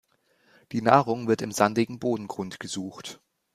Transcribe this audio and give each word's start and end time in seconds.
Die 0.71 0.81
Nahrung 0.81 1.27
wird 1.27 1.43
im 1.43 1.51
sandigen 1.51 1.99
Bodengrund 1.99 2.59
gesucht. 2.59 3.19